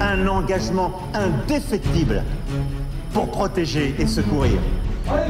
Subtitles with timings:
[0.00, 2.22] un engagement indéfectible
[3.12, 4.58] pour protéger et secourir.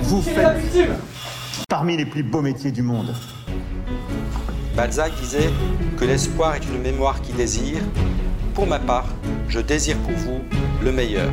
[0.03, 0.89] Vous faites
[1.69, 3.15] parmi les plus beaux métiers du monde.
[4.75, 5.51] Balzac disait
[5.97, 7.81] que l'espoir est une mémoire qui désire.
[8.55, 9.07] Pour ma part,
[9.49, 10.41] je désire pour vous
[10.83, 11.31] le meilleur.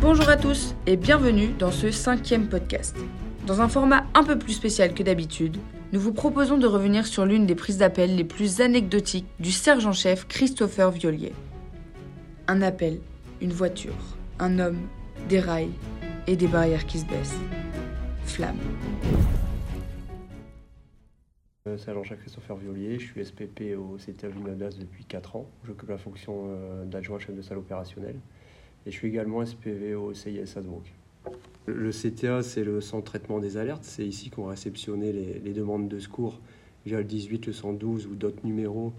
[0.00, 2.96] Bonjour à tous et bienvenue dans ce cinquième podcast.
[3.46, 5.58] Dans un format un peu plus spécial que d'habitude,
[5.92, 10.26] nous vous proposons de revenir sur l'une des prises d'appel les plus anecdotiques du sergent-chef
[10.26, 11.32] Christopher Violier.
[12.48, 12.98] Un appel,
[13.42, 14.88] une voiture, un homme,
[15.28, 15.70] des rails
[16.26, 17.38] et des barrières qui se baissent.
[18.24, 18.56] Flamme.
[21.68, 25.46] Euh, Sergent-chef Christopher Violier, je suis SPP au CTA Vinodas depuis 4 ans.
[25.66, 28.18] J'occupe la fonction euh, d'adjoint chef de salle opérationnelle.
[28.86, 30.90] Et je suis également SPV au CIS Adbrook.
[31.66, 33.84] Le CTA, c'est le centre de traitement des alertes.
[33.84, 36.40] C'est ici qu'on réceptionnait les, demandes de secours
[36.84, 38.92] via le 18, le 112 ou d'autres numéros.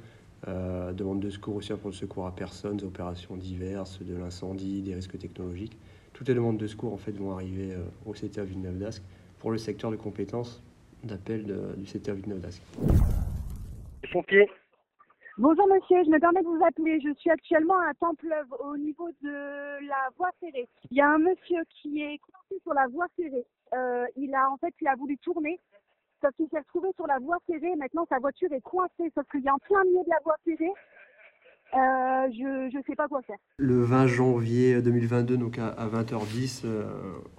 [0.47, 4.95] Euh, demandes de secours aussi pour le secours à personnes, opérations diverses, de l'incendie, des
[4.95, 5.77] risques technologiques.
[6.13, 9.03] Toutes les demandes de secours en fait, vont arriver euh, au CTA Villeneuve d'Ascq
[9.39, 10.61] pour le secteur de compétences
[11.03, 12.61] d'appel du CTA Villeneuve d'Ascq.
[14.11, 14.47] Pompiers?
[15.39, 17.01] Bonjour monsieur, je me permets de vous appeler.
[17.01, 20.69] Je suis actuellement à Templeuve au niveau de la voie ferrée.
[20.91, 23.43] Il y a un monsieur qui est coincé sur la voie ferrée.
[23.73, 25.59] Euh, il a en fait il a voulu tourner,
[26.21, 27.75] sauf qu'il s'est retrouvé sur la voie ferrée.
[27.75, 30.71] Maintenant sa voiture est coincée, sauf qu'il est en plein milieu de la voie ferrée.
[31.73, 32.31] Euh,
[32.69, 33.37] je ne sais pas quoi faire.
[33.57, 36.83] Le 20 janvier 2022, donc à, à 20h10, euh,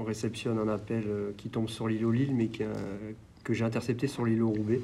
[0.01, 1.05] on réceptionne un appel
[1.37, 4.81] qui tombe sur l'îlot Lille, mais que j'ai intercepté sur l'îlot Roubaix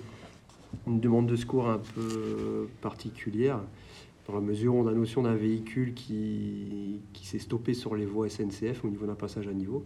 [0.87, 3.61] une demande de secours un peu particulière,
[4.27, 7.95] dans la mesure où on a la notion d'un véhicule qui, qui s'est stoppé sur
[7.95, 9.85] les voies SNCF au niveau d'un passage à niveau,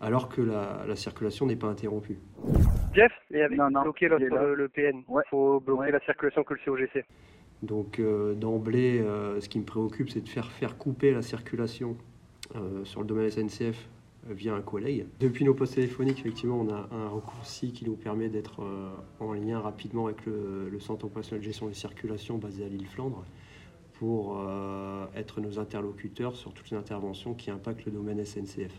[0.00, 2.18] alors que la, la circulation n'est pas interrompue.
[2.94, 5.02] Jeff, il avait non, non, bloqué le, le, le, PN.
[5.08, 5.22] Il ouais.
[5.30, 5.92] faut bloquer ouais.
[5.92, 7.04] la circulation que le COGC.
[7.62, 11.96] Donc euh, d'emblée, euh, ce qui me préoccupe, c'est de faire, faire couper la circulation
[12.56, 13.88] euh, sur le domaine SNCF
[14.28, 15.06] via un collègue.
[15.18, 19.32] Depuis nos postes téléphoniques, effectivement, on a un raccourci qui nous permet d'être euh, en
[19.32, 23.24] lien rapidement avec le, Centre opérationnel de gestion des circulations basé à l'île Flandre
[23.94, 28.72] pour euh, être nos interlocuteurs sur toutes les interventions qui impactent le domaine SNCF.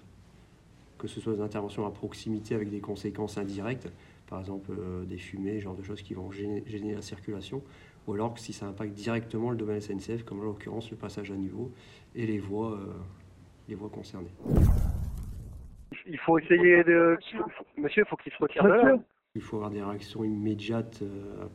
[0.97, 3.87] Que ce soit des interventions à proximité avec des conséquences indirectes,
[4.27, 6.63] par exemple euh, des fumées, genre de choses qui vont gêner,
[6.93, 7.61] la circulation,
[8.07, 11.35] ou alors si ça impacte directement le domaine SNCF, comme en l'occurrence le passage à
[11.35, 11.71] niveau
[12.15, 12.79] et les voies
[13.91, 14.31] concernées
[16.11, 17.17] il faut essayer de.
[17.77, 18.99] Monsieur, il faut qu'il se retire de là.
[19.33, 21.45] Il faut avoir des réactions immédiates euh,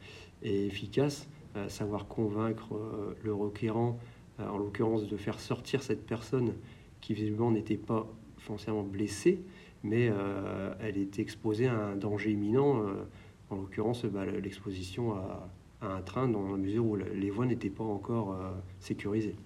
[0.43, 3.99] et efficaces, euh, savoir convaincre euh, le requérant,
[4.41, 6.55] euh, en l'occurrence de faire sortir cette personne
[7.03, 8.07] qui visiblement n'était pas
[8.39, 9.43] foncièrement blessée,
[9.83, 13.05] mais euh, elle était exposée à un danger imminent, euh,
[13.51, 15.51] en l'occurrence bah, l'exposition à,
[15.83, 18.37] à, un train dans la mesure où les voies n'étaient pas encore
[18.81, 19.37] sécurisées.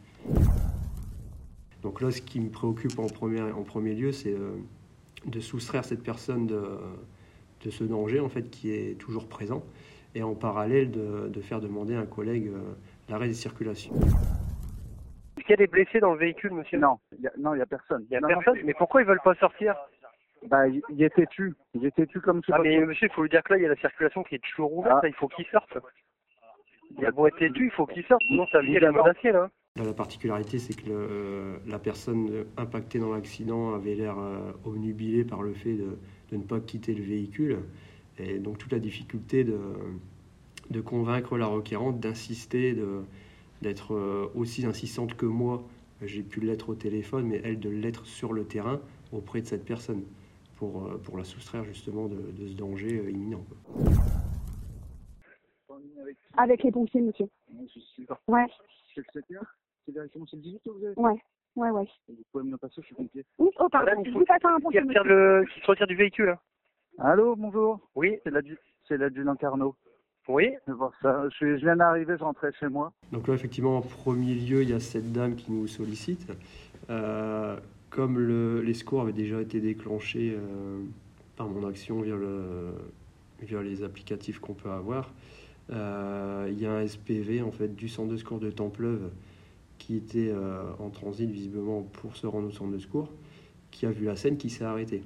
[1.82, 4.34] Donc là, ce qui me préoccupe en premier, en premier lieu, c'est
[5.26, 6.62] de soustraire cette personne de,
[7.64, 9.62] de, ce danger en fait qui est toujours présent
[10.14, 12.72] et en parallèle de, de faire demander à un collègue euh,
[13.08, 13.94] l'arrêt des circulations.
[15.36, 16.78] Est-ce qu'il y a des blessés dans le véhicule, monsieur?
[16.78, 18.04] Non, il non, il n'y a personne.
[18.08, 18.54] Il n'y a non, personne?
[18.56, 19.74] mais, mais pourquoi ils veulent pas sortir?
[20.48, 21.54] Bah, il était tu.
[21.74, 23.66] Il était tu comme Ah, mais monsieur, il faut lui dire que là, il y
[23.66, 25.02] a la circulation qui est toujours ouverte, ah.
[25.02, 25.76] là, il faut qu'il sorte.
[26.98, 29.32] Il a beau être têtu, il faut qu'il sorte, sinon sa vie, elle est menacée,
[29.32, 29.50] là.
[29.76, 35.42] La particularité, c'est que le, la personne impactée dans l'accident avait l'air euh, omnubilée par
[35.42, 35.96] le fait de,
[36.32, 37.60] de, ne pas quitter le véhicule.
[38.18, 39.58] Et donc toute la difficulté de,
[40.70, 42.76] de convaincre la requérante d'insister,
[43.62, 45.62] d'être euh, aussi insistante que moi.
[46.02, 48.80] J'ai pu l'être au téléphone, mais elle de l'être sur le terrain
[49.12, 50.02] auprès de cette personne
[50.56, 53.44] pour, euh, pour la soustraire justement de, de ce danger imminent.
[56.36, 57.28] Avec les pompiers, monsieur.
[58.26, 58.46] Ouais.
[59.02, 59.42] C'est le secteur
[59.86, 61.22] C'est directement chez le 18 que vous avez Ouais.
[61.56, 61.88] Ouais, ouais.
[62.08, 63.24] Vous pouvez me le passer, je suis pompier.
[63.38, 65.44] Oui, oh, pardon, il je vous passe un pompier, Qui, retire le...
[65.52, 66.28] qui se retire du véhicule.
[66.30, 66.38] hein.
[66.98, 67.80] Allô, bonjour.
[67.94, 69.74] Oui, C'est l'adju- c'est l'adjudant Carnot.
[70.28, 70.50] oui.
[71.02, 71.24] Ça.
[71.28, 72.92] Je, suis- je viens d'arriver, je rentrais chez moi.
[73.10, 76.30] Donc là, effectivement, en premier lieu, il y a cette dame qui nous sollicite.
[76.88, 77.58] Euh,
[77.90, 80.84] comme le, les secours avaient déjà été déclenchés euh,
[81.36, 82.74] par mon action via, le,
[83.40, 85.10] via les applicatifs qu'on peut avoir, euh,
[85.70, 89.10] il y a un SPV en fait du centre de secours de Templeuve
[89.80, 93.10] qui était euh, en transit visiblement pour se rendre au centre de secours,
[93.70, 95.02] qui a vu la scène, qui s'est arrêté.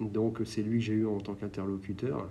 [0.00, 2.28] Donc c'est lui que j'ai eu en tant qu'interlocuteur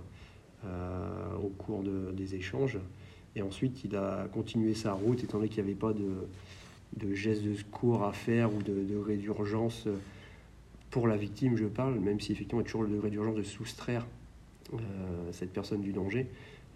[0.64, 2.78] euh, au cours de, des échanges.
[3.36, 6.26] Et ensuite, il a continué sa route, étant donné qu'il n'y avait pas de,
[6.96, 9.86] de gestes de secours à faire ou de degré d'urgence
[10.90, 13.36] pour la victime, je parle, même si effectivement il y a toujours le degré d'urgence
[13.36, 14.06] de soustraire
[14.74, 14.78] euh,
[15.32, 16.26] cette personne du danger,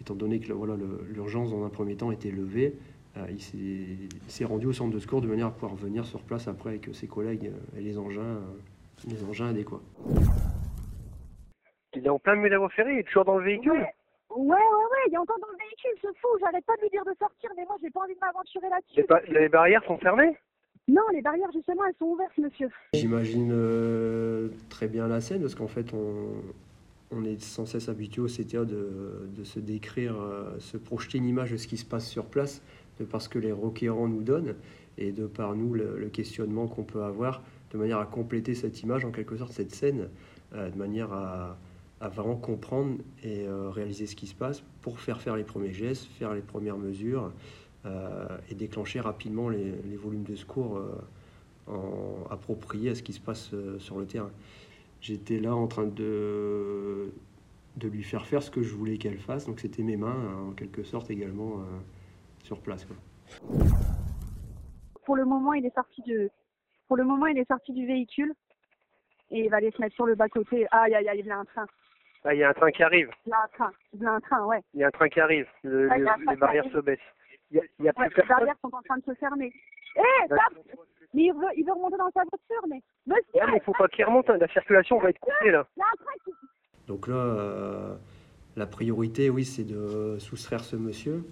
[0.00, 2.74] étant donné que voilà, le- l'urgence dans un premier temps était levée,
[3.16, 6.04] euh, il s'est- il s'est rendu au centre de secours de manière à pouvoir venir
[6.04, 8.40] sur place après avec ses collègues euh, et les engins, euh,
[9.08, 9.80] les engins adéquats.
[11.94, 13.72] Il est en plein milieu de la voie ferrée, il est toujours dans le véhicule.
[13.72, 16.28] Ouais, ouais, ouais, il est encore dans le véhicule, ce fou.
[16.40, 19.32] J'arrête pas de lui dire de sortir, mais moi, j'ai pas envie de m'aventurer là-dessus.
[19.32, 20.36] les barrières sont fermées?
[20.88, 22.68] Non, les barrières, justement, elles sont ouvertes, monsieur.
[22.92, 26.32] J'imagine euh, très bien la scène parce qu'en fait on,
[27.10, 31.52] on est sans cesse habitué au CTA de, se décrire, euh, se projeter une image
[31.52, 32.62] de ce qui se passe sur place,
[32.98, 34.54] de par ce que les requérants nous donnent
[34.98, 37.42] et de par nous le, questionnement qu'on peut avoir,
[37.72, 40.08] de manière à compléter cette image, en quelque sorte cette scène,
[40.54, 41.58] euh, de manière à,
[42.00, 45.72] à vraiment comprendre et euh, réaliser ce qui se passe pour faire faire les premiers
[45.72, 47.32] gestes, faire les premières mesures
[48.50, 50.78] et déclencher rapidement les, volumes de secours.
[50.78, 50.90] euh,
[51.68, 54.30] en, approprié à ce qui se passe sur le terrain.
[55.06, 57.12] J'étais là en train de,
[57.76, 60.50] de lui faire faire ce que je voulais qu'elle fasse, donc c'était mes mains en
[60.52, 61.64] quelque sorte également euh,
[62.42, 62.84] sur place.
[62.84, 62.96] quoi.
[65.04, 66.28] Pour le moment, il est sorti de,
[66.88, 68.34] pour le moment, il est sorti du véhicule.
[69.30, 70.66] Et il va aller se mettre sur le bas-côté.
[70.72, 71.66] Aïe, aïe, aïe, il y a un train.
[72.24, 73.08] Ah, il y a un train qui arrive.
[73.26, 73.72] Il y a un train.
[73.92, 74.60] Il y a un train, ouais.
[74.74, 75.46] Il y a un train qui arrive.
[75.62, 76.76] Le- Ah, le- train les barrières arrive.
[76.76, 76.98] se baissent.
[77.52, 78.28] Il y a, il y a Ouais, plus les personne.
[78.36, 79.52] barrières sont en train de se fermer.
[79.96, 80.64] Eh, D'accord.
[81.14, 82.82] Mais il veut, il veut remonter dans sa voiture, mais...
[83.06, 84.28] Monsieur, Ouais, mais il faut pas qu'il remonte.
[84.30, 84.36] hein.
[84.38, 85.66] La circulation va être coupée là.
[86.86, 87.94] Donc là, euh,
[88.56, 91.24] la priorité, oui, c'est de soustraire ce monsieur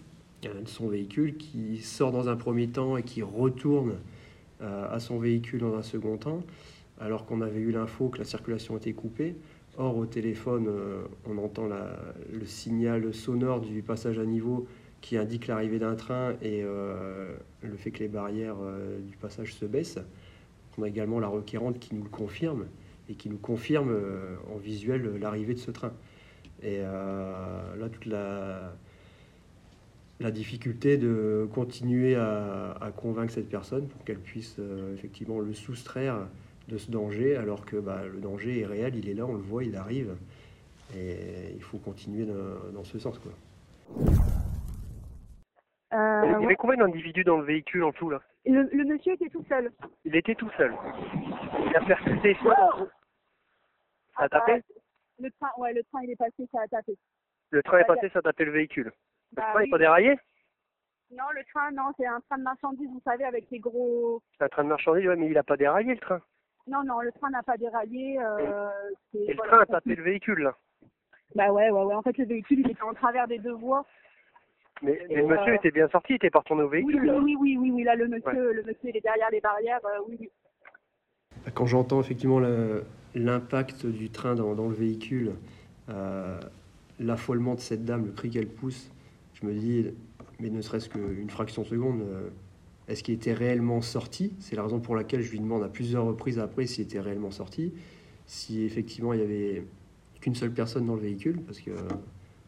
[0.42, 3.94] de son véhicule qui sort dans un premier temps et qui retourne
[4.60, 6.42] euh, à son véhicule dans un second temps,
[7.00, 9.36] alors qu'on avait eu l'info que la circulation était coupée.
[9.78, 11.96] Or, au téléphone, euh, on entend la-
[12.30, 14.66] le signal sonore du passage à niveau
[15.04, 19.52] qui indique l'arrivée d'un train et euh, le fait que les barrières euh, du passage
[19.54, 19.98] se baissent.
[20.78, 22.64] On a également la requérante qui nous le confirme
[23.10, 25.92] et qui nous confirme euh, en visuel l'arrivée de ce train.
[26.62, 28.72] Et là, toute la,
[30.30, 34.56] difficulté de continuer à, convaincre cette personne pour qu'elle puisse
[34.94, 36.26] effectivement le soustraire
[36.68, 39.42] de ce danger, alors que bah, le danger est réel, il est là, on le
[39.42, 40.14] voit, il arrive.
[40.96, 43.18] Et il faut continuer dans, dans ce sens.
[43.18, 43.32] Quoi.
[46.24, 46.44] Euh, Il y ouais.
[46.46, 48.20] avait combien d'individus dans le véhicule en tout là?
[48.46, 49.70] Le, le monsieur était tout seul.
[50.04, 50.74] Il était tout seul.
[51.66, 52.86] Il a percuté dans-
[54.16, 54.52] Ça a tapé?
[54.64, 54.72] Ah,
[55.20, 56.94] Le train, ouais, le train, il est passé, ça a tapé.
[57.50, 58.86] Le train est passé, ça a tapé le véhicule.
[58.86, 58.92] Le
[59.32, 59.70] Bah train n'est oui.
[59.70, 60.18] pas déraillé?
[61.10, 64.20] Non, le train, non, c'est un train de marchandises, vous savez, avec les gros...
[64.38, 66.20] C'est un train de marchandise, ouais, mais il a pas déraillé le train.
[66.66, 68.18] Non, non, le train n'a pas déraillé.
[68.20, 68.68] Euh,
[69.14, 70.56] Et le train a tapé le véhicule là.
[71.34, 71.94] Bah ouais, ouais, ouais.
[71.94, 73.84] En fait, le véhicule, il était en travers des deux voies.
[74.84, 77.10] Mais, le monsieur euh, était bien sorti, il était pas retourné au Oui, véhicule.
[77.10, 77.82] oui, oui, oui, oui, oui.
[77.84, 79.80] Là, le monsieur, le monsieur, il est derrière les barrières.
[79.84, 80.30] euh, oui, oui.
[81.54, 82.40] Quand j'entends effectivement
[83.14, 85.32] l'impact du train dans, dans le véhicule,
[85.88, 86.38] euh,
[87.00, 88.90] l'affolement de cette dame, le cri qu'elle pousse,
[89.34, 89.86] je me dis,
[90.40, 92.28] mais ne serait-ce qu'une fraction de seconde, euh,
[92.88, 94.34] est-ce qu'il était réellement sorti?
[94.40, 97.30] C'est la raison pour laquelle je lui demande à plusieurs reprises après s'il était réellement
[97.30, 97.72] sorti,
[98.26, 99.64] si effectivement il y avait
[100.20, 101.88] qu'une seule personne dans le véhicule, parce que euh,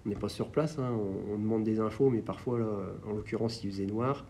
[0.06, 0.96] on n'est pas sur place, hein,
[1.28, 2.60] on, demande des infos, mais parfois,
[3.06, 4.24] en l'occurrence, il faisait noir.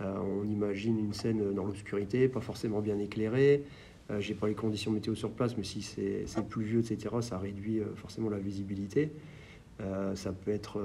[0.00, 3.64] Euh, on imagine une scène dans l'obscurité, pas forcément bien éclairée.
[4.10, 7.80] Euh, J'ai pas les conditions météo sur place, mais si c'est pluvieux, etc., ça réduit
[7.80, 9.12] euh, forcément la visibilité.
[9.80, 10.80] Euh, ça peut être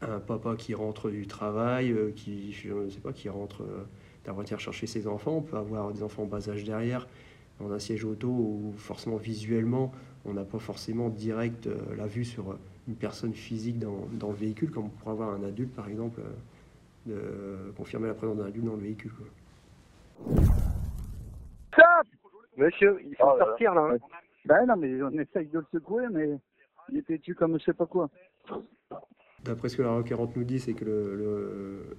[0.00, 3.64] un papa qui rentre du travail, qui, je ne sais pas, qui rentre
[4.26, 5.38] voiture chercher ses enfants.
[5.38, 7.08] On peut avoir des enfants en bas âge derrière,
[7.60, 9.90] dans un siège auto où forcément visuellement,
[10.26, 11.66] on n'a pas forcément direct
[11.96, 15.44] la vue sur une personne physique dans, dans le véhicule, comme on pourrait avoir un
[15.44, 16.20] adulte, par exemple,
[17.08, 19.12] euh, de confirmer la présence d'un adulte dans le véhicule.
[19.12, 19.26] quoi.
[22.56, 23.44] Monsieur, il faut Oh là là.
[23.46, 23.88] sortir là.
[23.92, 23.96] hein.
[24.44, 26.30] Ben non, mais on essaye de le secouer, mais
[26.90, 28.10] il était tu comme je sais pas quoi.
[29.44, 31.96] D'après ce que la requérante nous dit, c'est que le, le,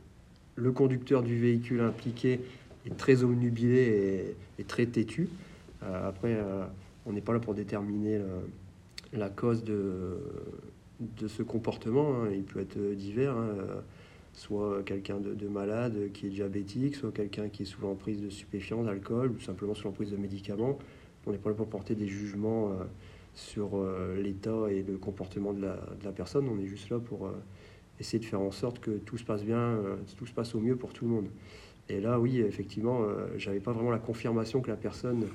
[0.56, 2.42] le conducteur du véhicule impliqué
[2.86, 5.30] est très omnubilé et, et très têtu.
[5.84, 6.66] Euh, après, euh,
[7.06, 10.18] on n'est pas là pour déterminer le- la cause de,
[11.00, 12.24] de ce comportement.
[12.24, 12.30] hein.
[12.34, 13.36] Il peut être divers.
[13.38, 13.50] hein.
[13.58, 13.82] Euh,
[14.34, 18.30] Soit quelqu'un de, de malade qui est diabétique, soit quelqu'un qui est sous l'emprise de
[18.30, 20.78] stupéfiants, d'alcool, ou simplement sous l'emprise de médicaments.
[21.26, 22.84] On n'est pas là pour porter des jugements euh,
[23.34, 26.48] sur euh, l'état et le comportement de la, personne.
[26.48, 27.32] On est juste là pour euh,
[28.00, 30.60] essayer de faire en sorte que tout se passe bien, euh, tout se passe au
[30.60, 31.28] mieux pour tout le monde.
[31.90, 35.26] Et là, oui, effectivement, euh, j'avais pas vraiment la confirmation que la personne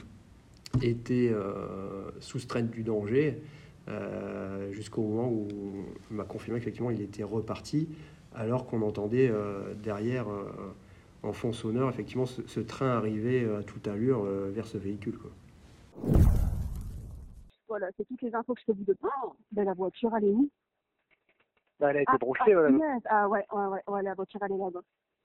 [0.83, 3.43] était euh, soustraite du danger
[3.89, 5.49] euh, jusqu'au moment où
[6.11, 7.89] on m'a confirmé qu'effectivement il était reparti,
[8.35, 10.75] alors qu'on entendait euh, derrière, euh,
[11.23, 15.19] en fond sonore, effectivement ce, ce train arriver à toute allure euh, vers ce véhicule.
[15.19, 15.31] Quoi.
[17.69, 18.99] Voilà, c'est toutes les infos que je peux vous donner.
[19.03, 20.49] Oh, ben, la voiture, elle est où?
[21.81, 23.03] Bah, elle a été ah, brochée, ah, punaise.
[23.07, 24.83] ah ouais, ouais, ouais, ouais, la voiture, elle est là-bas.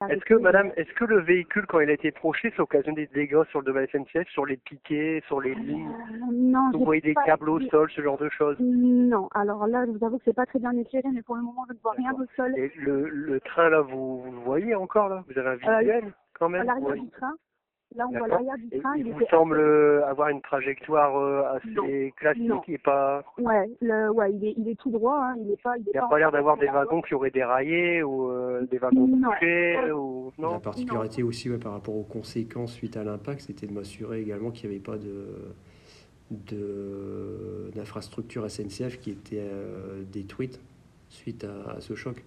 [0.08, 3.06] Est-ce que, madame, est-ce que le véhicule, quand il a été projeté, ça occasionne des
[3.08, 7.02] dégâts sur le domaine SNCF, sur les piquets, sur les lignes Euh, non, Vous voyez
[7.02, 10.16] des pas- câbles au sol, ce genre de choses Non, alors là, je vous avoue
[10.18, 12.24] que c'est pas très bien éclairé, mais pour le moment, je ne vois rien au
[12.34, 12.52] sol.
[12.56, 15.22] Et le, le train, là, vous, vous le voyez encore, là?
[15.28, 17.00] Vous avez un visuel, quand À même l'arrière Oui.
[17.02, 17.34] du train,
[17.96, 18.96] là, on voit l'arrière du Et train.
[18.96, 22.10] il il vous était semble euh, avoir une trajectoire euh, assez Non.
[22.16, 22.62] classique Non.
[22.68, 23.22] et pas...
[23.38, 25.84] Ouais, le, ouais, il est, il est tout droit, hein, il est pas, il est
[25.88, 28.78] Il n'y a pas pas l'air d'avoir des wagons qui auraient déraillé ou euh, des
[28.78, 29.30] wagons Non.
[29.30, 30.32] touchés ou...
[30.38, 34.20] La Non particularité aussi ouais, par rapport aux conséquences suite à l'impact, c'était de m'assurer
[34.20, 35.26] également qu'il n'y avait pas de
[36.30, 40.60] de- d'infrastructure SNCF qui était euh, détruite
[41.08, 42.22] suite à, à ce choc.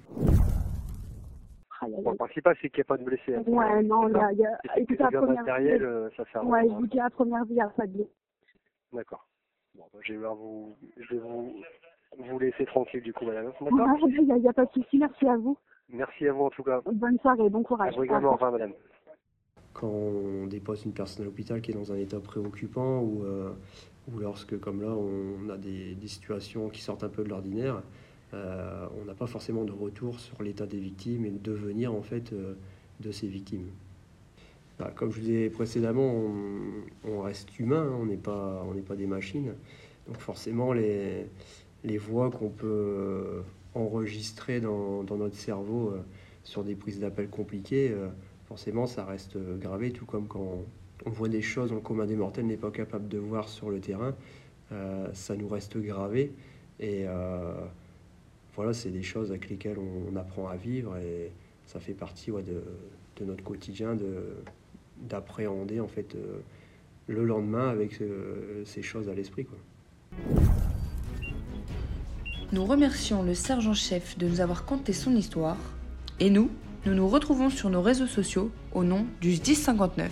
[1.86, 3.36] Aïe, aïe, Bon, le principal, c'est qu'il n'y a pas de blessés.
[3.36, 3.44] aïe.
[3.48, 6.24] Ouais, non, il y a, y a, écoutez, des à première matériels, vue, euh, ça
[6.32, 8.06] sert à ouais, je vous dis à première vue, il n'y a pas de
[8.94, 9.28] D'accord.
[9.76, 10.76] Bon, bah, je vais vous...
[10.98, 11.54] Je vais vous...
[12.18, 13.52] vous laisser tranquille, du coup, madame.
[13.60, 15.58] D'accord Il n'y a, il y a pas de souci, merci à vous.
[15.90, 16.82] Merci à vous, en tout cas.
[16.86, 17.96] Bonne soirée, bon À courage.
[17.96, 18.74] vous également, au revoir, madame.
[19.74, 23.52] Quand on dépose une personne à l'hôpital qui est dans un état préoccupant ou, euh,
[24.12, 27.82] ou lorsque, comme là, on a des, des situations qui sortent un peu de l'ordinaire,
[28.34, 32.02] euh, on n'a pas forcément de retour sur l'état des victimes et le devenir en
[32.02, 32.56] fait euh,
[33.00, 33.68] de ces victimes.
[34.80, 38.74] Bah, comme je vous disais précédemment, on, on reste humain, hein, on n'est pas, on
[38.82, 39.54] pas des machines.
[40.08, 41.28] Donc forcément, les,
[41.84, 43.42] les voix qu'on peut euh,
[43.76, 45.94] enregistrer dans, dans notre cerveau
[46.44, 47.96] sur des prises d'appel compliquées,
[48.48, 50.60] forcément, ça reste gravé, tout comme quand
[51.06, 53.80] on voit des choses en commun des mortels n'est pas capable de voir sur le
[53.80, 54.14] terrain,
[55.14, 56.34] ça nous reste gravé.
[56.80, 57.06] Et
[58.56, 61.32] voilà, c'est des choses avec lesquelles on, apprend à vivre et
[61.66, 64.36] ça fait partie de, notre quotidien de
[65.10, 66.40] d'appréhender en fait euh,
[67.08, 69.48] le lendemain avec euh, ces choses à l'esprit.
[72.54, 75.58] Nous remercions le sergent-chef de nous avoir conté son histoire.
[76.20, 76.52] Et nous,
[76.86, 80.12] nous nous retrouvons sur nos réseaux sociaux au nom du 1059.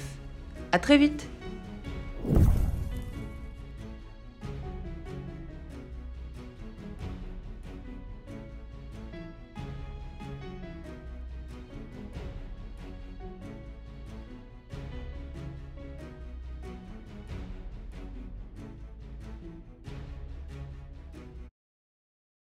[0.72, 1.30] À très vite